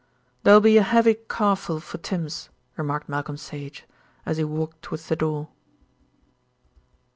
"There'll 0.41 0.59
be 0.61 0.77
a 0.77 0.81
heavy 0.81 1.13
car 1.13 1.55
full 1.55 1.79
for 1.79 1.99
Tims," 1.99 2.49
remarked 2.75 3.07
Malcolm 3.07 3.37
Sage, 3.37 3.85
as 4.25 4.37
he 4.37 4.43
walked 4.43 4.81
towards 4.81 5.05
the 5.09 5.15
door. 5.15 5.49